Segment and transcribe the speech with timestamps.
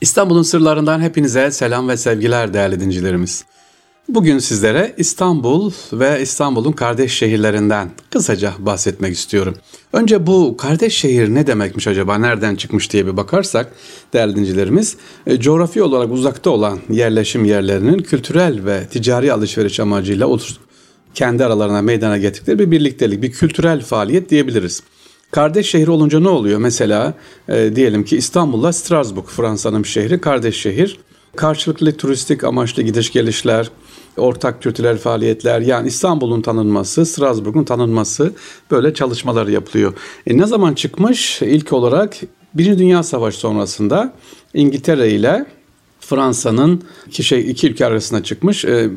[0.00, 3.44] İstanbul'un sırlarından hepinize selam ve sevgiler değerli dincilerimiz.
[4.08, 9.54] Bugün sizlere İstanbul ve İstanbul'un kardeş şehirlerinden kısaca bahsetmek istiyorum.
[9.92, 13.72] Önce bu kardeş şehir ne demekmiş acaba, nereden çıkmış diye bir bakarsak
[14.12, 14.96] değerli dincilerimiz,
[15.26, 20.28] e, coğrafi olarak uzakta olan yerleşim yerlerinin kültürel ve ticari alışveriş amacıyla
[21.14, 24.82] kendi aralarına meydana getirdikleri bir birliktelik, bir kültürel faaliyet diyebiliriz.
[25.30, 26.58] Kardeş şehir olunca ne oluyor?
[26.58, 27.14] Mesela
[27.48, 30.98] e, diyelim ki İstanbul'la Strasbourg Fransa'nın şehri kardeş şehir.
[31.36, 33.70] Karşılıklı turistik amaçlı gidiş gelişler,
[34.16, 38.32] ortak kültürel faaliyetler yani İstanbul'un tanınması, Strasbourg'un tanınması
[38.70, 39.94] böyle çalışmalar yapılıyor.
[40.26, 41.42] E, ne zaman çıkmış?
[41.42, 42.16] İlk olarak
[42.54, 44.12] Birinci Dünya Savaşı sonrasında
[44.54, 45.46] İngiltere ile
[46.06, 48.64] Fransa'nın iki şey iki ülke arasında çıkmış.
[48.64, 48.90] E,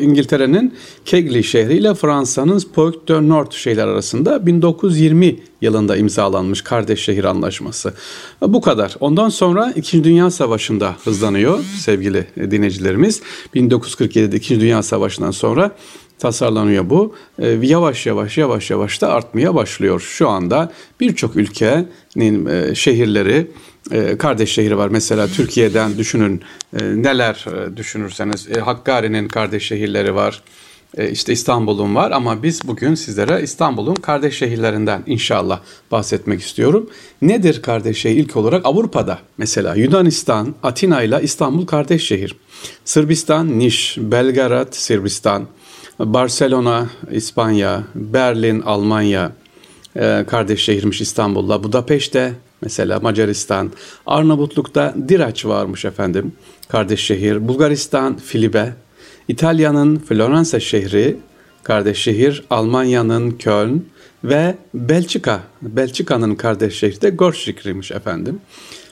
[0.00, 0.74] İngiltere'nin
[1.04, 7.94] Kegley şehri ile Fransa'nın Spoke de Nord şehirler arasında 1920 yılında imzalanmış kardeş şehir anlaşması.
[8.42, 8.96] Bu kadar.
[9.00, 10.04] Ondan sonra 2.
[10.04, 13.22] Dünya Savaşı'nda hızlanıyor sevgili dinleyicilerimiz.
[13.54, 14.60] 1947'de 2.
[14.60, 15.76] Dünya Savaşı'ndan sonra
[16.18, 17.14] tasarlanıyor bu.
[17.38, 20.00] E, yavaş yavaş yavaş yavaş da artmaya başlıyor.
[20.00, 23.50] Şu anda birçok ülkenin e, şehirleri
[23.90, 24.88] e, kardeş şehri var.
[24.88, 27.44] Mesela Türkiye'den düşünün neler
[27.76, 28.48] düşünürseniz.
[28.60, 30.42] Hakkari'nin kardeş şehirleri var.
[31.10, 35.60] İşte İstanbul'un var ama biz bugün sizlere İstanbul'un kardeş şehirlerinden inşallah
[35.90, 36.90] bahsetmek istiyorum.
[37.22, 38.16] Nedir kardeş şehir?
[38.16, 42.36] İlk olarak Avrupa'da mesela Yunanistan, Atina ile İstanbul kardeş şehir.
[42.84, 45.46] Sırbistan, Niş, Belgrad, Sırbistan,
[45.98, 49.32] Barcelona, İspanya, Berlin, Almanya,
[49.96, 51.62] e, kardeş şehirmiş İstanbul'la.
[51.64, 52.32] Budapeşte
[52.62, 53.70] mesela Macaristan,
[54.06, 56.32] Arnavutluk'ta Diraç varmış efendim,
[56.68, 57.48] kardeş şehir.
[57.48, 58.72] Bulgaristan, Filibe,
[59.28, 61.16] İtalya'nın Floransa şehri,
[61.62, 62.44] kardeş şehir.
[62.50, 63.84] Almanya'nın Köln
[64.24, 68.40] ve Belçika, Belçika'nın kardeş şehri de Gorşikri'ymiş efendim.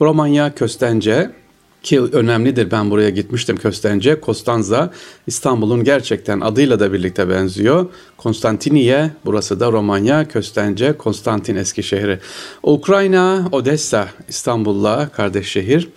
[0.00, 1.30] Romanya, Köstence,
[1.82, 4.92] ki önemlidir ben buraya gitmiştim Köstence, Kostanza
[5.26, 7.86] İstanbul'un gerçekten adıyla da birlikte benziyor.
[8.16, 12.18] Konstantiniye burası da Romanya, Köstence, Konstantin eski şehri.
[12.62, 15.88] Ukrayna, Odessa İstanbul'la kardeş şehir.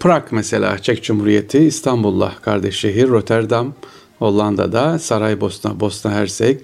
[0.00, 3.08] Prag mesela Çek Cumhuriyeti İstanbul'la kardeş şehir.
[3.08, 3.74] Rotterdam
[4.18, 6.60] Hollanda'da, Saraybosna, Bosna Hersek.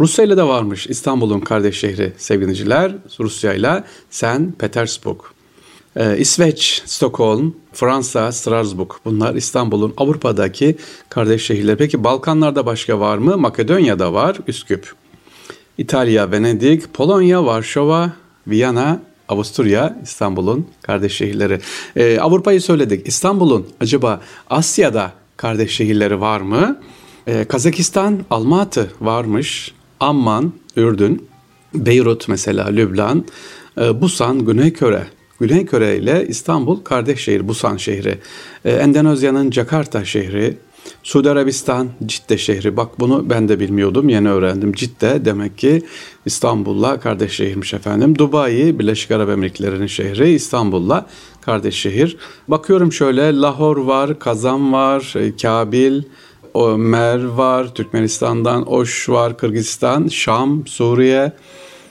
[0.00, 2.92] Rusya ile de varmış İstanbul'un kardeş şehri sevgiliciler.
[3.20, 5.37] Rusya ile Sen Petersburg.
[5.98, 10.76] Ee, İsveç, Stockholm, Fransa, Strasbourg bunlar İstanbul'un Avrupa'daki
[11.08, 11.76] kardeş şehirleri.
[11.76, 13.36] Peki Balkanlarda başka var mı?
[13.36, 14.92] Makedonya'da var, Üsküp.
[15.78, 18.12] İtalya, Venedik, Polonya, Varşova,
[18.46, 21.60] Viyana, Avusturya, İstanbul'un kardeş şehirleri.
[21.96, 23.08] Ee, Avrupa'yı söyledik.
[23.08, 24.20] İstanbul'un acaba
[24.50, 26.80] Asya'da kardeş şehirleri var mı?
[27.26, 29.74] Ee, Kazakistan, Almatı varmış.
[30.00, 31.28] Amman, Ürdün,
[31.74, 33.24] Beyrut mesela, Lübnan,
[33.80, 34.72] e, Busan, Güney
[35.38, 38.18] Kore, Güney Kore ile İstanbul kardeş şehir, Busan şehri.
[38.64, 40.56] Ee, Endonezya'nın Jakarta şehri,
[41.02, 42.76] Suudi Arabistan Cidde şehri.
[42.76, 44.08] Bak bunu ben de bilmiyordum.
[44.08, 44.72] Yeni öğrendim.
[44.72, 45.82] Cidde demek ki
[46.26, 48.18] İstanbul'la kardeş şehirmiş efendim.
[48.18, 51.06] Dubai Birleşik Arap Emirlikleri'nin şehri İstanbul'la
[51.40, 52.16] kardeş şehir.
[52.48, 56.02] Bakıyorum şöyle Lahor var, Kazan var, e, Kabil,
[56.76, 61.32] Mer var, Türkmenistan'dan Oş var, Kırgızistan, Şam, Suriye,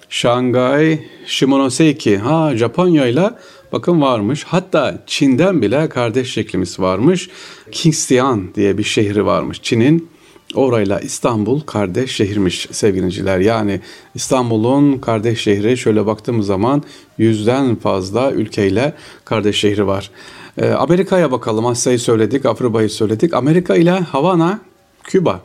[0.10, 3.32] Şangay, Shimonoseki, ha Japonya ile
[3.72, 4.44] bakın varmış.
[4.44, 7.30] Hatta Çin'den bile kardeş şeklimiz varmış.
[7.72, 9.60] Kingstian diye bir şehri varmış.
[9.62, 10.10] Çin'in
[10.56, 13.40] orayla İstanbul kardeş şehirmiş sevgiliciler.
[13.40, 13.82] Yani
[14.16, 16.84] İstanbul'un kardeş şehri şöyle baktığımız zaman
[17.18, 18.94] yüzden fazla ülkeyle
[19.26, 20.12] kardeş şehri var.
[20.58, 21.66] Ee, Amerika'ya bakalım.
[21.66, 23.34] Asya'yı söyledik, Avrupa'yı söyledik.
[23.34, 24.60] Amerika ile Havana,
[25.04, 25.42] Küba,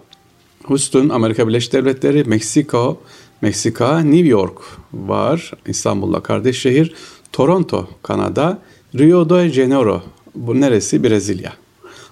[0.64, 3.00] Houston, Amerika Birleşik Devletleri, Meksiko,
[3.42, 4.58] Meksika, New York
[4.92, 5.52] var.
[5.66, 6.94] İstanbul'la kardeş şehir.
[7.32, 8.58] Toronto, Kanada.
[8.98, 10.02] Rio de Janeiro.
[10.34, 11.04] Bu neresi?
[11.04, 11.52] Brezilya.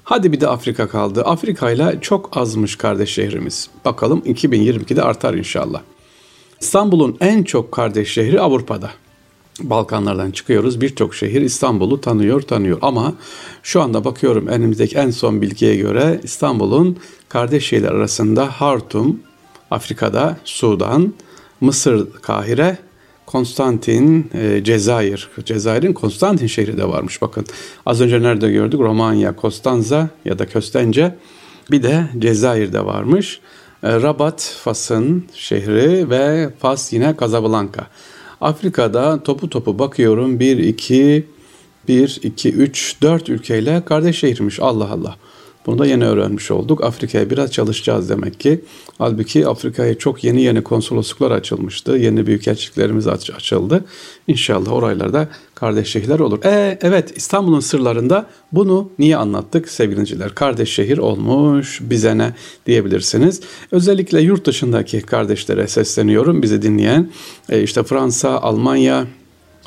[0.04, 1.22] Hadi bir de Afrika kaldı.
[1.22, 3.70] Afrika ile çok azmış kardeş şehrimiz.
[3.84, 5.82] Bakalım 2022'de artar inşallah.
[6.60, 8.91] İstanbul'un en çok kardeş şehri Avrupa'da.
[9.60, 10.80] Balkanlardan çıkıyoruz.
[10.80, 12.78] Birçok şehir İstanbul'u tanıyor, tanıyor.
[12.82, 13.14] Ama
[13.62, 16.97] şu anda bakıyorum elimizdeki en son bilgiye göre İstanbul'un
[17.28, 19.21] kardeş şehirler arasında Hartum,
[19.70, 21.14] Afrika'da Sudan,
[21.60, 22.78] Mısır Kahire,
[23.26, 25.28] Konstantin e, Cezayir.
[25.44, 27.46] Cezayir'in Konstantin şehri de varmış bakın.
[27.86, 28.80] Az önce nerede gördük?
[28.80, 31.16] Romanya, Konstanza ya da Köstence.
[31.70, 33.40] Bir de Cezayir'de varmış.
[33.82, 37.86] E, Rabat, Fas'ın şehri ve Fas yine Casablanca.
[38.40, 40.40] Afrika'da topu topu bakıyorum.
[40.40, 41.26] 1, 2,
[41.88, 44.60] 1, 2, 3, 4 ülkeyle kardeş şehirmiş.
[44.60, 45.16] Allah Allah.
[45.70, 46.84] Bunu da yeni öğrenmiş olduk.
[46.84, 48.60] Afrika'ya biraz çalışacağız demek ki.
[48.98, 51.92] Halbuki Afrika'ya çok yeni yeni konsolosluklar açılmıştı.
[51.92, 53.84] Yeni büyükelçiliklerimiz aç açıldı.
[54.28, 56.44] İnşallah oraylarda kardeş şehirler olur.
[56.44, 60.34] E, evet İstanbul'un sırlarında bunu niye anlattık sevgiliciler?
[60.34, 62.34] Kardeş şehir olmuş bize ne
[62.66, 63.40] diyebilirsiniz.
[63.72, 67.10] Özellikle yurt dışındaki kardeşlere sesleniyorum bizi dinleyen.
[67.48, 69.06] E, işte Fransa, Almanya,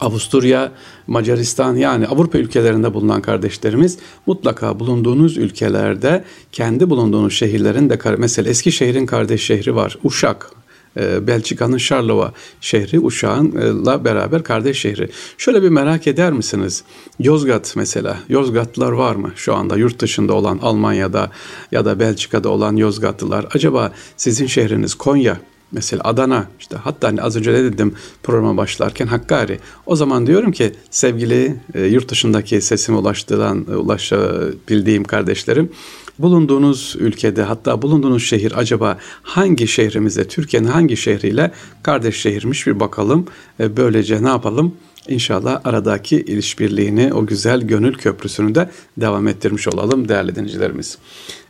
[0.03, 0.71] Avusturya,
[1.07, 9.05] Macaristan yani Avrupa ülkelerinde bulunan kardeşlerimiz mutlaka bulunduğunuz ülkelerde kendi bulunduğunuz şehirlerin de mesela Eskişehir'in
[9.05, 9.97] kardeş şehri var.
[10.03, 10.51] Uşak
[10.97, 12.29] e, Belçika'nın Charleroi
[12.61, 15.09] şehri Uşak'la beraber kardeş şehri.
[15.37, 16.83] Şöyle bir merak eder misiniz?
[17.19, 18.17] Yozgat mesela.
[18.29, 21.31] Yozgatlılar var mı şu anda yurt dışında olan Almanya'da
[21.71, 23.45] ya da Belçika'da olan Yozgatlılar?
[23.53, 25.37] Acaba sizin şehriniz Konya
[25.73, 29.59] Mesela Adana işte hatta hani az önce de dedim programa başlarken Hakkari.
[29.85, 35.69] O zaman diyorum ki sevgili e, yurt dışındaki sesime ulaştıran e, ulaşabildiğim kardeşlerim
[36.19, 41.51] bulunduğunuz ülkede hatta bulunduğunuz şehir acaba hangi şehrimizde Türkiye'nin hangi şehriyle
[41.83, 43.27] kardeş şehirmiş bir bakalım.
[43.59, 44.75] E, böylece ne yapalım?
[45.07, 50.97] İnşallah aradaki ilişbirliğini, o güzel gönül köprüsünü de devam ettirmiş olalım değerli dinleyicilerimiz.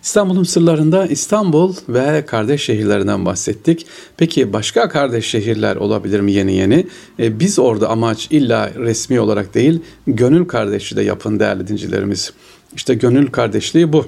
[0.03, 3.85] İstanbul'un sırlarında İstanbul ve kardeş şehirlerinden bahsettik.
[4.17, 6.87] Peki başka kardeş şehirler olabilir mi yeni yeni?
[7.19, 12.33] E, biz orada amaç illa resmi olarak değil, gönül kardeşliği de yapın değerli dinleyicilerimiz.
[12.75, 14.05] İşte gönül kardeşliği bu.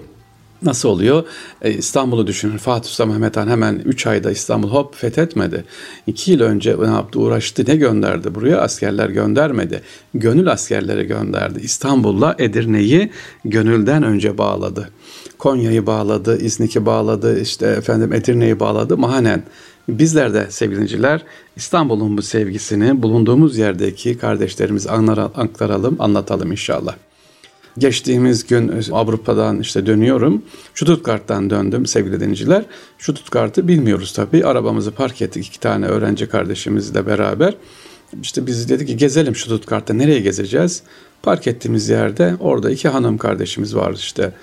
[0.65, 1.23] Nasıl oluyor?
[1.61, 2.57] E, İstanbul'u düşünün.
[2.57, 5.63] Fatih Sultan Mehmet Han hemen 3 ayda İstanbul hop fethetmedi.
[6.07, 7.19] 2 yıl önce ne yaptı?
[7.19, 7.63] Uğraştı.
[7.67, 8.35] Ne gönderdi?
[8.35, 9.81] Buraya askerler göndermedi.
[10.13, 11.59] Gönül askerleri gönderdi.
[11.63, 13.11] İstanbul'la Edirne'yi
[13.45, 14.89] gönülden önce bağladı.
[15.37, 18.97] Konya'yı bağladı, İznik'i bağladı, işte efendim Edirne'yi bağladı.
[18.97, 19.43] Mahanen
[19.89, 21.23] Bizler de sevgiliciler
[21.55, 24.89] İstanbul'un bu sevgisini bulunduğumuz yerdeki kardeşlerimize
[25.35, 26.95] aktaralım, anlatalım inşallah.
[27.77, 30.41] Geçtiğimiz gün Avrupa'dan işte dönüyorum.
[30.73, 32.65] Stuttgart'tan döndüm sevgili dinleyiciler.
[32.99, 34.45] Stuttgart'ı bilmiyoruz tabii.
[34.45, 37.53] Arabamızı park ettik iki tane öğrenci kardeşimizle beraber.
[38.21, 40.83] İşte biz dedik ki gezelim Stuttgart'ta nereye gezeceğiz?
[41.23, 44.33] Park ettiğimiz yerde orada iki hanım kardeşimiz vardı işte.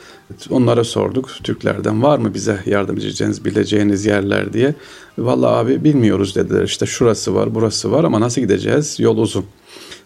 [0.50, 4.74] Onlara sorduk Türklerden var mı bize yardım edeceğiniz bileceğiniz yerler diye.
[5.18, 9.44] Vallahi abi bilmiyoruz dediler işte şurası var burası var ama nasıl gideceğiz yol uzun.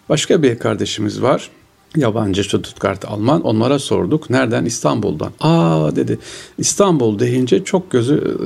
[0.09, 1.49] Başka bir kardeşimiz var
[1.95, 4.29] yabancı Stuttgart Alman onlara sorduk.
[4.29, 4.65] Nereden?
[4.65, 5.31] İstanbul'dan.
[5.39, 6.19] Aa dedi.
[6.57, 8.37] İstanbul deyince çok gözü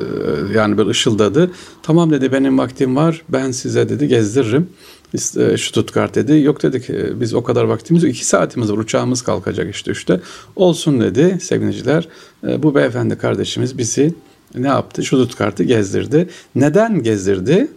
[0.54, 1.52] e, yani böyle ışıldadı.
[1.84, 3.22] Tamam dedi benim vaktim var.
[3.30, 4.70] Ben size dedi gezdiririm.
[5.14, 6.42] E, Stuttgart dedi.
[6.42, 8.12] Yok dedik e, biz o kadar vaktimiz yok.
[8.12, 8.78] İki saatimiz var.
[8.78, 10.22] Uçağımız kalkacak işte işte.
[10.56, 12.08] Olsun dedi sevgiliciler.
[12.44, 14.14] Bu beyefendi kardeşimiz bizi
[14.56, 15.04] ne yaptı?
[15.04, 16.30] Stuttgart'ı gezdirdi.
[16.56, 17.68] Neden gezdirdi?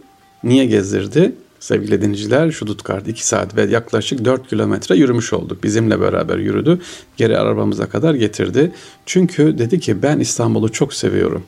[0.43, 1.35] Niye gezdirdi?
[1.65, 5.63] Sevgili dinleyiciler Stuttgart 2 saat ve yaklaşık 4 kilometre yürümüş olduk.
[5.63, 6.79] Bizimle beraber yürüdü.
[7.17, 8.71] Geri arabamıza kadar getirdi.
[9.05, 11.43] Çünkü dedi ki ben İstanbul'u çok seviyorum.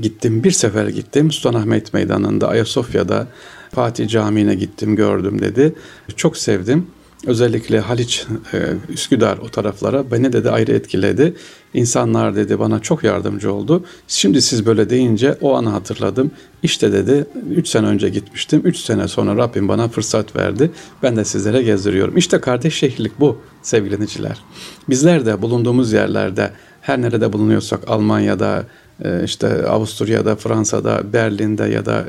[0.00, 3.26] Gittim bir sefer gittim Sultanahmet Meydanı'nda Ayasofya'da
[3.74, 5.74] Fatih Camii'ne gittim gördüm dedi.
[6.16, 6.86] Çok sevdim.
[7.26, 8.58] Özellikle Haliç, e,
[8.88, 11.34] Üsküdar o taraflara beni de de ayrı etkiledi.
[11.74, 13.84] İnsanlar dedi bana çok yardımcı oldu.
[14.08, 16.30] Şimdi siz böyle deyince o anı hatırladım.
[16.62, 18.60] İşte dedi 3 sene önce gitmiştim.
[18.64, 20.70] 3 sene sonra Rabbim bana fırsat verdi.
[21.02, 22.16] Ben de sizlere gezdiriyorum.
[22.16, 24.38] İşte kardeş şehirlik bu sevgili dinleyiciler.
[24.88, 28.66] Bizler de bulunduğumuz yerlerde her nerede bulunuyorsak Almanya'da,
[29.04, 32.04] e, işte Avusturya'da, Fransa'da, Berlin'de ya da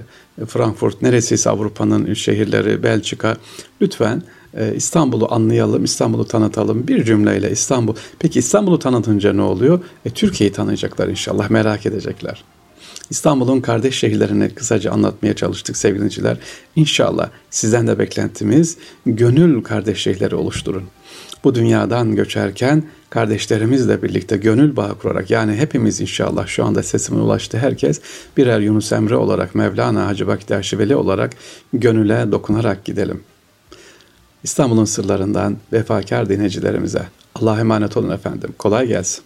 [0.48, 3.38] Frankfurt neresiyse Avrupa'nın şehirleri, Belçika
[3.82, 4.24] lütfen
[4.58, 6.88] e, İstanbul'u anlayalım, İstanbul'u tanıtalım.
[6.88, 7.96] Bir cümleyle İstanbul.
[8.20, 9.80] Peki İstanbul'u tanıtınca ne oluyor?
[10.06, 12.44] E, Türkiye'yi tanıyacaklar inşallah, merak edecekler.
[13.10, 16.38] İstanbul'un kardeş şehirlerini kısaca anlatmaya çalıştık sevgiliciler.
[16.76, 20.84] İnşallah sizden de beklentimiz gönül kardeş şehirleri oluşturun.
[21.44, 27.58] Bu dünyadan göçerken kardeşlerimizle birlikte gönül bağı kurarak yani hepimiz inşallah şu anda sesimin ulaştı
[27.58, 28.02] herkes
[28.38, 31.36] birer Yunus Emre olarak Mevlana Hacı Vakti Aşiveli olarak
[31.74, 33.24] gönüle dokunarak gidelim.
[34.44, 38.56] İstanbul'un sırlarından vefakar dinleyicilerimize Allah'a emanet olun efendim.
[38.58, 39.24] Kolay gelsin.